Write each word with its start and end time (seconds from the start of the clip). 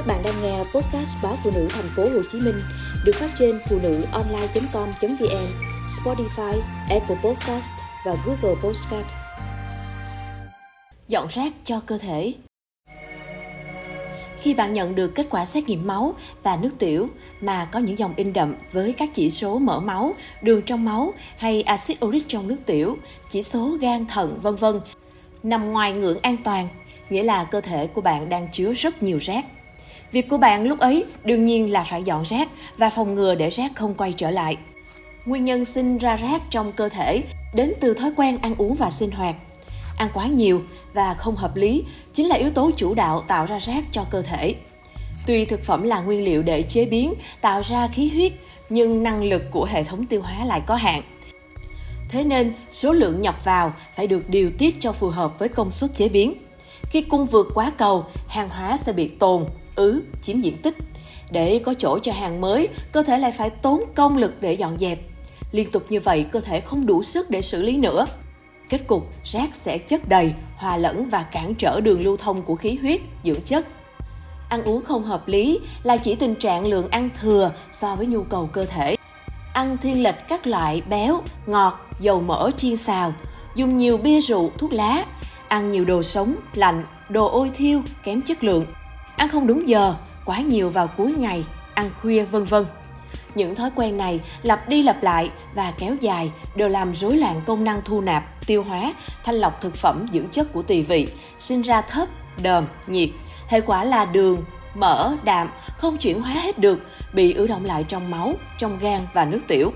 Các 0.00 0.06
bạn 0.06 0.22
đang 0.22 0.42
nghe 0.42 0.58
podcast 0.58 1.16
báo 1.22 1.36
phụ 1.44 1.50
nữ 1.54 1.68
thành 1.70 1.88
phố 1.96 2.02
Hồ 2.02 2.22
Chí 2.32 2.40
Minh 2.40 2.60
được 3.04 3.12
phát 3.14 3.30
trên 3.38 3.60
phụ 3.68 3.78
nữ 3.82 4.02
online.com.vn, 4.12 5.46
Spotify, 5.86 6.60
Apple 6.90 7.16
Podcast 7.24 7.72
và 8.06 8.16
Google 8.26 8.60
Podcast. 8.62 9.06
Dọn 11.08 11.26
rác 11.30 11.52
cho 11.64 11.80
cơ 11.86 11.98
thể. 11.98 12.34
Khi 14.40 14.54
bạn 14.54 14.72
nhận 14.72 14.94
được 14.94 15.14
kết 15.14 15.26
quả 15.30 15.44
xét 15.44 15.68
nghiệm 15.68 15.86
máu 15.86 16.14
và 16.42 16.56
nước 16.56 16.70
tiểu 16.78 17.08
mà 17.40 17.64
có 17.64 17.78
những 17.78 17.98
dòng 17.98 18.12
in 18.16 18.32
đậm 18.32 18.54
với 18.72 18.92
các 18.92 19.10
chỉ 19.12 19.30
số 19.30 19.58
mỡ 19.58 19.80
máu, 19.80 20.14
đường 20.42 20.62
trong 20.62 20.84
máu 20.84 21.12
hay 21.36 21.62
axit 21.62 22.04
uric 22.04 22.28
trong 22.28 22.48
nước 22.48 22.58
tiểu, 22.66 22.96
chỉ 23.28 23.42
số 23.42 23.76
gan 23.80 24.06
thận 24.06 24.38
vân 24.42 24.56
vân 24.56 24.80
nằm 25.42 25.72
ngoài 25.72 25.92
ngưỡng 25.92 26.18
an 26.22 26.36
toàn, 26.44 26.68
nghĩa 27.10 27.22
là 27.22 27.44
cơ 27.44 27.60
thể 27.60 27.86
của 27.86 28.00
bạn 28.00 28.28
đang 28.28 28.48
chứa 28.52 28.72
rất 28.72 29.02
nhiều 29.02 29.18
rác. 29.18 29.44
Việc 30.12 30.28
của 30.28 30.38
bạn 30.38 30.66
lúc 30.66 30.78
ấy 30.78 31.04
đương 31.24 31.44
nhiên 31.44 31.72
là 31.72 31.84
phải 31.84 32.02
dọn 32.02 32.22
rác 32.22 32.48
và 32.78 32.90
phòng 32.90 33.14
ngừa 33.14 33.34
để 33.34 33.50
rác 33.50 33.72
không 33.74 33.94
quay 33.94 34.12
trở 34.12 34.30
lại. 34.30 34.56
Nguyên 35.26 35.44
nhân 35.44 35.64
sinh 35.64 35.98
ra 35.98 36.16
rác 36.16 36.42
trong 36.50 36.72
cơ 36.72 36.88
thể 36.88 37.22
đến 37.54 37.72
từ 37.80 37.94
thói 37.94 38.12
quen 38.16 38.38
ăn 38.42 38.54
uống 38.58 38.74
và 38.74 38.90
sinh 38.90 39.10
hoạt. 39.10 39.36
Ăn 39.96 40.08
quá 40.14 40.26
nhiều 40.26 40.62
và 40.92 41.14
không 41.14 41.36
hợp 41.36 41.56
lý 41.56 41.84
chính 42.14 42.26
là 42.26 42.36
yếu 42.36 42.50
tố 42.50 42.70
chủ 42.76 42.94
đạo 42.94 43.24
tạo 43.28 43.46
ra 43.46 43.58
rác 43.58 43.84
cho 43.92 44.04
cơ 44.10 44.22
thể. 44.22 44.54
Tuy 45.26 45.44
thực 45.44 45.62
phẩm 45.62 45.82
là 45.82 46.00
nguyên 46.00 46.24
liệu 46.24 46.42
để 46.42 46.62
chế 46.62 46.84
biến, 46.84 47.14
tạo 47.40 47.60
ra 47.64 47.88
khí 47.88 48.08
huyết, 48.08 48.32
nhưng 48.68 49.02
năng 49.02 49.24
lực 49.24 49.42
của 49.50 49.64
hệ 49.64 49.84
thống 49.84 50.06
tiêu 50.06 50.22
hóa 50.22 50.44
lại 50.44 50.62
có 50.66 50.74
hạn. 50.74 51.02
Thế 52.08 52.22
nên, 52.22 52.52
số 52.72 52.92
lượng 52.92 53.20
nhập 53.20 53.44
vào 53.44 53.72
phải 53.96 54.06
được 54.06 54.30
điều 54.30 54.50
tiết 54.58 54.76
cho 54.80 54.92
phù 54.92 55.08
hợp 55.08 55.38
với 55.38 55.48
công 55.48 55.70
suất 55.70 55.94
chế 55.94 56.08
biến. 56.08 56.34
Khi 56.82 57.02
cung 57.02 57.26
vượt 57.26 57.48
quá 57.54 57.72
cầu, 57.76 58.04
hàng 58.28 58.48
hóa 58.48 58.76
sẽ 58.76 58.92
bị 58.92 59.08
tồn, 59.08 59.46
ứ, 59.80 60.02
chiếm 60.22 60.40
diện 60.40 60.56
tích. 60.62 60.76
Để 61.30 61.60
có 61.64 61.74
chỗ 61.78 61.98
cho 61.98 62.12
hàng 62.12 62.40
mới, 62.40 62.68
cơ 62.92 63.02
thể 63.02 63.18
lại 63.18 63.32
phải 63.32 63.50
tốn 63.50 63.80
công 63.94 64.16
lực 64.16 64.34
để 64.40 64.52
dọn 64.52 64.78
dẹp. 64.78 64.98
Liên 65.52 65.70
tục 65.70 65.82
như 65.88 66.00
vậy, 66.00 66.26
cơ 66.32 66.40
thể 66.40 66.60
không 66.60 66.86
đủ 66.86 67.02
sức 67.02 67.30
để 67.30 67.42
xử 67.42 67.62
lý 67.62 67.76
nữa. 67.76 68.06
Kết 68.68 68.86
cục, 68.86 69.08
rác 69.24 69.54
sẽ 69.54 69.78
chất 69.78 70.08
đầy, 70.08 70.32
hòa 70.56 70.76
lẫn 70.76 71.10
và 71.10 71.22
cản 71.22 71.54
trở 71.54 71.80
đường 71.80 72.04
lưu 72.04 72.16
thông 72.16 72.42
của 72.42 72.54
khí 72.54 72.78
huyết, 72.80 73.00
dưỡng 73.24 73.40
chất. 73.44 73.66
Ăn 74.48 74.64
uống 74.64 74.82
không 74.82 75.04
hợp 75.04 75.28
lý 75.28 75.58
là 75.82 75.96
chỉ 75.96 76.14
tình 76.14 76.34
trạng 76.34 76.66
lượng 76.66 76.88
ăn 76.90 77.10
thừa 77.20 77.52
so 77.70 77.96
với 77.96 78.06
nhu 78.06 78.22
cầu 78.22 78.48
cơ 78.52 78.64
thể. 78.64 78.96
Ăn 79.52 79.76
thiên 79.82 80.02
lệch 80.02 80.28
các 80.28 80.46
loại 80.46 80.82
béo, 80.88 81.22
ngọt, 81.46 81.86
dầu 82.00 82.20
mỡ 82.20 82.50
chiên 82.56 82.76
xào, 82.76 83.14
dùng 83.54 83.76
nhiều 83.76 83.96
bia 83.96 84.20
rượu, 84.20 84.50
thuốc 84.58 84.72
lá, 84.72 85.04
ăn 85.48 85.70
nhiều 85.70 85.84
đồ 85.84 86.02
sống, 86.02 86.34
lạnh, 86.54 86.84
đồ 87.08 87.28
ôi 87.28 87.50
thiêu, 87.54 87.82
kém 88.04 88.22
chất 88.22 88.44
lượng, 88.44 88.66
ăn 89.20 89.28
không 89.28 89.46
đúng 89.46 89.68
giờ, 89.68 89.94
quá 90.24 90.40
nhiều 90.40 90.70
vào 90.70 90.88
cuối 90.96 91.14
ngày, 91.18 91.44
ăn 91.74 91.90
khuya 92.00 92.24
vân 92.24 92.44
vân. 92.44 92.66
Những 93.34 93.54
thói 93.54 93.70
quen 93.74 93.96
này 93.96 94.20
lặp 94.42 94.68
đi 94.68 94.82
lặp 94.82 95.02
lại 95.02 95.30
và 95.54 95.72
kéo 95.78 95.96
dài 96.00 96.30
đều 96.54 96.68
làm 96.68 96.94
rối 96.94 97.16
loạn 97.16 97.40
công 97.46 97.64
năng 97.64 97.82
thu 97.84 98.00
nạp, 98.00 98.46
tiêu 98.46 98.62
hóa, 98.62 98.94
thanh 99.24 99.34
lọc 99.34 99.60
thực 99.60 99.76
phẩm 99.76 100.06
dưỡng 100.12 100.28
chất 100.28 100.52
của 100.52 100.62
tỳ 100.62 100.82
vị, 100.82 101.08
sinh 101.38 101.62
ra 101.62 101.80
thấp, 101.80 102.08
đờm, 102.42 102.66
nhiệt. 102.86 103.08
Hệ 103.48 103.60
quả 103.60 103.84
là 103.84 104.04
đường, 104.04 104.44
mỡ, 104.74 105.12
đạm 105.24 105.50
không 105.76 105.96
chuyển 105.96 106.22
hóa 106.22 106.32
hết 106.32 106.58
được, 106.58 106.86
bị 107.12 107.32
ứ 107.32 107.46
động 107.46 107.64
lại 107.64 107.84
trong 107.88 108.10
máu, 108.10 108.34
trong 108.58 108.78
gan 108.78 109.00
và 109.12 109.24
nước 109.24 109.40
tiểu. 109.48 109.72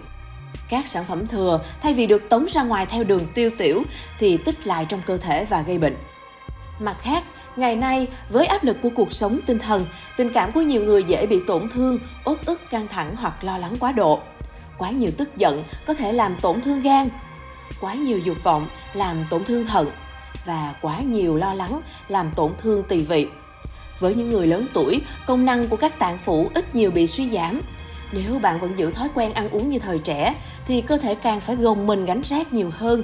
Các 0.69 0.89
sản 0.89 1.05
phẩm 1.09 1.27
thừa 1.27 1.61
thay 1.83 1.95
vì 1.95 2.07
được 2.07 2.29
tống 2.29 2.47
ra 2.51 2.63
ngoài 2.63 2.87
theo 2.87 3.05
đường 3.05 3.27
tiêu 3.35 3.51
tiểu 3.59 3.83
thì 4.19 4.37
tích 4.37 4.67
lại 4.67 4.87
trong 4.89 5.01
cơ 5.07 5.17
thể 5.17 5.45
và 5.45 5.63
gây 5.63 5.79
bệnh. 5.79 5.97
Mặt 6.81 6.97
khác, 7.01 7.25
ngày 7.57 7.77
nay 7.77 8.09
với 8.29 8.47
áp 8.47 8.65
lực 8.65 8.77
của 8.83 8.91
cuộc 8.95 9.13
sống 9.13 9.41
tinh 9.47 9.59
thần, 9.59 9.87
tình 10.17 10.31
cảm 10.33 10.53
của 10.53 10.61
nhiều 10.61 10.85
người 10.85 11.05
dễ 11.05 11.27
bị 11.27 11.41
tổn 11.47 11.69
thương, 11.69 11.99
uất 12.25 12.47
ức, 12.47 12.71
căng 12.71 12.89
thẳng 12.89 13.17
hoặc 13.17 13.45
lo 13.45 13.59
lắng 13.59 13.77
quá 13.81 13.93
độ. 13.93 14.21
Quá 14.79 14.91
nhiều 14.91 15.11
tức 15.19 15.37
giận 15.37 15.65
có 15.87 15.95
thể 15.95 16.13
làm 16.13 16.37
tổn 16.37 16.61
thương 16.61 16.83
gan, 16.83 17.09
quá 17.81 17.95
nhiều 17.95 18.19
dục 18.19 18.37
vọng 18.45 18.67
làm 18.95 19.25
tổn 19.31 19.45
thương 19.45 19.67
thận 19.67 19.91
và 20.45 20.75
quá 20.81 20.99
nhiều 20.99 21.37
lo 21.37 21.55
lắng 21.55 21.81
làm 22.09 22.31
tổn 22.37 22.53
thương 22.59 22.83
tỳ 22.83 23.01
vị. 23.01 23.27
Với 24.01 24.15
những 24.15 24.31
người 24.31 24.47
lớn 24.47 24.67
tuổi, 24.73 25.01
công 25.27 25.45
năng 25.45 25.69
của 25.69 25.77
các 25.77 25.99
tạng 25.99 26.19
phủ 26.25 26.51
ít 26.55 26.75
nhiều 26.75 26.91
bị 26.91 27.07
suy 27.07 27.31
giảm. 27.31 27.61
Nếu 28.13 28.39
bạn 28.39 28.61
vẫn 28.61 28.79
giữ 28.79 28.91
thói 28.91 29.09
quen 29.15 29.33
ăn 29.33 29.51
uống 29.51 29.71
như 29.71 29.79
thời 29.79 29.99
trẻ, 29.99 30.35
thì 30.67 30.81
cơ 30.81 30.97
thể 30.97 31.15
càng 31.15 31.41
phải 31.41 31.57
gồng 31.57 31.87
mình 31.87 32.05
gánh 32.05 32.21
rác 32.25 32.53
nhiều 32.53 32.71
hơn. 32.73 33.03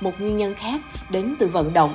Một 0.00 0.20
nguyên 0.20 0.36
nhân 0.36 0.54
khác 0.54 0.80
đến 1.10 1.34
từ 1.38 1.46
vận 1.46 1.72
động. 1.72 1.94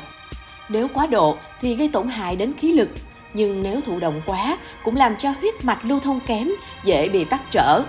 Nếu 0.69 0.87
quá 0.93 1.07
độ 1.07 1.37
thì 1.61 1.75
gây 1.75 1.87
tổn 1.87 2.07
hại 2.07 2.35
đến 2.35 2.53
khí 2.57 2.73
lực, 2.73 2.89
nhưng 3.33 3.63
nếu 3.63 3.81
thụ 3.81 3.99
động 3.99 4.21
quá 4.25 4.57
cũng 4.83 4.95
làm 4.95 5.15
cho 5.19 5.29
huyết 5.29 5.65
mạch 5.65 5.85
lưu 5.85 5.99
thông 5.99 6.19
kém, 6.19 6.51
dễ 6.83 7.09
bị 7.09 7.23
tắc 7.25 7.41
trở. 7.51 7.83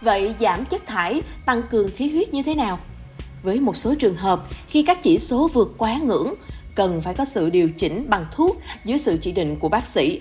Vậy 0.00 0.34
giảm 0.40 0.64
chất 0.64 0.86
thải, 0.86 1.22
tăng 1.46 1.62
cường 1.62 1.90
khí 1.90 2.10
huyết 2.10 2.34
như 2.34 2.42
thế 2.42 2.54
nào? 2.54 2.78
Với 3.42 3.60
một 3.60 3.76
số 3.76 3.94
trường 3.94 4.16
hợp, 4.16 4.42
khi 4.68 4.82
các 4.82 5.02
chỉ 5.02 5.18
số 5.18 5.48
vượt 5.48 5.74
quá 5.78 5.98
ngưỡng, 6.02 6.34
cần 6.74 7.00
phải 7.00 7.14
có 7.14 7.24
sự 7.24 7.50
điều 7.50 7.70
chỉnh 7.70 8.10
bằng 8.10 8.26
thuốc 8.32 8.56
dưới 8.84 8.98
sự 8.98 9.18
chỉ 9.20 9.32
định 9.32 9.56
của 9.56 9.68
bác 9.68 9.86
sĩ. 9.86 10.20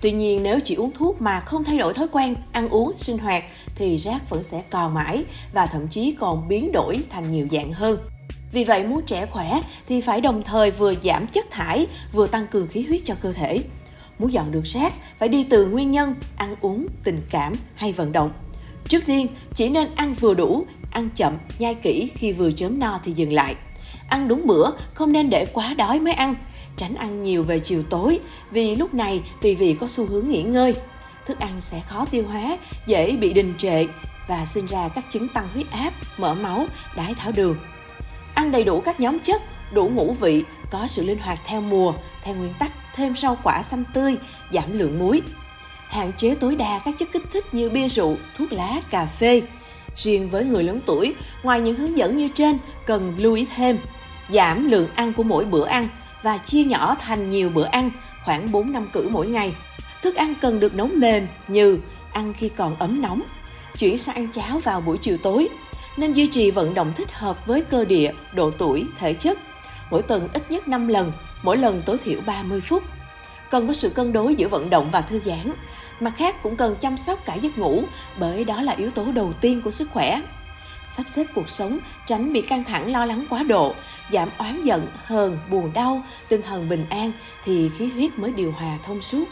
Tuy 0.00 0.12
nhiên 0.12 0.42
nếu 0.42 0.60
chỉ 0.60 0.74
uống 0.74 0.90
thuốc 0.90 1.22
mà 1.22 1.40
không 1.40 1.64
thay 1.64 1.78
đổi 1.78 1.94
thói 1.94 2.08
quen 2.12 2.34
ăn 2.52 2.68
uống, 2.68 2.92
sinh 2.96 3.18
hoạt 3.18 3.44
thì 3.74 3.96
rác 3.96 4.30
vẫn 4.30 4.42
sẽ 4.42 4.62
còn 4.70 4.94
mãi 4.94 5.24
và 5.52 5.66
thậm 5.66 5.88
chí 5.88 6.14
còn 6.20 6.48
biến 6.48 6.72
đổi 6.72 6.98
thành 7.10 7.32
nhiều 7.32 7.48
dạng 7.52 7.72
hơn. 7.72 7.98
Vì 8.52 8.64
vậy 8.64 8.84
muốn 8.84 9.02
trẻ 9.06 9.26
khỏe 9.26 9.60
thì 9.88 10.00
phải 10.00 10.20
đồng 10.20 10.42
thời 10.42 10.70
vừa 10.70 10.94
giảm 11.02 11.26
chất 11.26 11.50
thải 11.50 11.86
vừa 12.12 12.26
tăng 12.26 12.46
cường 12.46 12.66
khí 12.66 12.82
huyết 12.82 13.00
cho 13.04 13.14
cơ 13.20 13.32
thể. 13.32 13.58
Muốn 14.18 14.32
dọn 14.32 14.52
được 14.52 14.64
rác 14.64 14.92
phải 15.18 15.28
đi 15.28 15.46
từ 15.50 15.66
nguyên 15.66 15.90
nhân 15.90 16.14
ăn 16.36 16.54
uống, 16.60 16.86
tình 17.04 17.20
cảm 17.30 17.52
hay 17.74 17.92
vận 17.92 18.12
động. 18.12 18.30
Trước 18.88 19.06
tiên, 19.06 19.26
chỉ 19.54 19.68
nên 19.68 19.88
ăn 19.94 20.14
vừa 20.14 20.34
đủ, 20.34 20.66
ăn 20.90 21.08
chậm, 21.16 21.36
nhai 21.58 21.74
kỹ 21.74 22.10
khi 22.14 22.32
vừa 22.32 22.50
chớm 22.50 22.78
no 22.78 23.00
thì 23.04 23.12
dừng 23.12 23.32
lại. 23.32 23.54
Ăn 24.08 24.28
đúng 24.28 24.46
bữa, 24.46 24.70
không 24.94 25.12
nên 25.12 25.30
để 25.30 25.46
quá 25.52 25.74
đói 25.74 26.00
mới 26.00 26.12
ăn. 26.12 26.34
Tránh 26.76 26.94
ăn 26.94 27.22
nhiều 27.22 27.44
về 27.44 27.60
chiều 27.60 27.82
tối 27.82 28.18
vì 28.50 28.76
lúc 28.76 28.94
này 28.94 29.22
tùy 29.42 29.54
vị 29.54 29.76
có 29.80 29.88
xu 29.88 30.06
hướng 30.06 30.30
nghỉ 30.30 30.42
ngơi. 30.42 30.74
Thức 31.26 31.40
ăn 31.40 31.60
sẽ 31.60 31.80
khó 31.80 32.04
tiêu 32.10 32.24
hóa, 32.28 32.58
dễ 32.86 33.16
bị 33.16 33.32
đình 33.32 33.54
trệ 33.58 33.86
và 34.28 34.46
sinh 34.46 34.66
ra 34.66 34.88
các 34.88 35.04
chứng 35.10 35.28
tăng 35.28 35.48
huyết 35.54 35.70
áp, 35.70 35.92
mỡ 36.18 36.34
máu, 36.34 36.66
đái 36.96 37.14
tháo 37.14 37.32
đường. 37.32 37.56
Ăn 38.42 38.52
đầy 38.52 38.64
đủ 38.64 38.80
các 38.80 39.00
nhóm 39.00 39.18
chất, 39.18 39.42
đủ 39.72 39.88
ngũ 39.88 40.12
vị, 40.20 40.44
có 40.70 40.86
sự 40.86 41.04
linh 41.04 41.18
hoạt 41.18 41.38
theo 41.44 41.60
mùa, 41.60 41.94
theo 42.22 42.34
nguyên 42.34 42.54
tắc 42.58 42.70
thêm 42.94 43.16
rau 43.16 43.38
quả 43.42 43.62
xanh 43.62 43.84
tươi, 43.94 44.16
giảm 44.50 44.78
lượng 44.78 44.98
muối. 44.98 45.22
Hạn 45.88 46.12
chế 46.16 46.34
tối 46.34 46.56
đa 46.56 46.80
các 46.84 46.94
chất 46.98 47.08
kích 47.12 47.22
thích 47.32 47.54
như 47.54 47.70
bia 47.70 47.88
rượu, 47.88 48.16
thuốc 48.38 48.52
lá, 48.52 48.80
cà 48.90 49.06
phê. 49.06 49.42
Riêng 49.96 50.28
với 50.28 50.44
người 50.44 50.64
lớn 50.64 50.80
tuổi, 50.86 51.14
ngoài 51.42 51.60
những 51.60 51.76
hướng 51.76 51.98
dẫn 51.98 52.18
như 52.18 52.28
trên, 52.28 52.58
cần 52.86 53.14
lưu 53.18 53.34
ý 53.34 53.46
thêm 53.56 53.78
giảm 54.28 54.70
lượng 54.70 54.88
ăn 54.94 55.12
của 55.12 55.22
mỗi 55.22 55.44
bữa 55.44 55.66
ăn 55.66 55.88
và 56.22 56.38
chia 56.38 56.64
nhỏ 56.64 56.96
thành 57.00 57.30
nhiều 57.30 57.50
bữa 57.50 57.64
ăn, 57.64 57.90
khoảng 58.24 58.52
4 58.52 58.72
năm 58.72 58.88
cử 58.92 59.08
mỗi 59.08 59.26
ngày. 59.26 59.54
Thức 60.02 60.14
ăn 60.14 60.34
cần 60.40 60.60
được 60.60 60.74
nấu 60.74 60.86
mềm 60.86 61.26
như 61.48 61.78
ăn 62.12 62.34
khi 62.38 62.48
còn 62.48 62.76
ấm 62.78 63.02
nóng, 63.02 63.22
chuyển 63.78 63.98
sang 63.98 64.14
ăn 64.14 64.28
cháo 64.34 64.58
vào 64.58 64.80
buổi 64.80 64.98
chiều 64.98 65.16
tối, 65.16 65.48
nên 65.96 66.12
duy 66.12 66.26
trì 66.26 66.50
vận 66.50 66.74
động 66.74 66.92
thích 66.96 67.12
hợp 67.12 67.46
với 67.46 67.60
cơ 67.60 67.84
địa, 67.84 68.12
độ 68.34 68.50
tuổi, 68.50 68.86
thể 68.98 69.14
chất. 69.14 69.38
Mỗi 69.90 70.02
tuần 70.02 70.28
ít 70.32 70.50
nhất 70.50 70.68
5 70.68 70.88
lần, 70.88 71.12
mỗi 71.42 71.56
lần 71.56 71.82
tối 71.86 71.98
thiểu 71.98 72.20
30 72.26 72.60
phút. 72.60 72.82
Cần 73.50 73.66
có 73.66 73.72
sự 73.72 73.90
cân 73.90 74.12
đối 74.12 74.34
giữa 74.34 74.48
vận 74.48 74.70
động 74.70 74.88
và 74.92 75.00
thư 75.00 75.20
giãn. 75.24 75.52
Mặt 76.00 76.12
khác 76.16 76.42
cũng 76.42 76.56
cần 76.56 76.76
chăm 76.80 76.96
sóc 76.96 77.24
cả 77.24 77.34
giấc 77.34 77.58
ngủ, 77.58 77.82
bởi 78.18 78.44
đó 78.44 78.62
là 78.62 78.72
yếu 78.72 78.90
tố 78.90 79.04
đầu 79.14 79.32
tiên 79.40 79.62
của 79.64 79.70
sức 79.70 79.88
khỏe. 79.90 80.20
Sắp 80.88 81.06
xếp 81.10 81.26
cuộc 81.34 81.48
sống, 81.48 81.78
tránh 82.06 82.32
bị 82.32 82.40
căng 82.40 82.64
thẳng 82.64 82.92
lo 82.92 83.04
lắng 83.04 83.26
quá 83.30 83.42
độ, 83.42 83.74
giảm 84.12 84.28
oán 84.38 84.62
giận, 84.62 84.86
hờn, 85.04 85.38
buồn 85.50 85.70
đau, 85.74 86.02
tinh 86.28 86.42
thần 86.42 86.68
bình 86.68 86.86
an 86.90 87.12
thì 87.44 87.70
khí 87.78 87.86
huyết 87.86 88.18
mới 88.18 88.30
điều 88.30 88.52
hòa 88.52 88.78
thông 88.84 89.02
suốt. 89.02 89.24